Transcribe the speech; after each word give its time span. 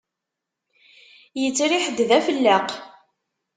Yettriḥ-d 1.41 1.97
d 2.07 2.09
afelleq. 2.17 2.69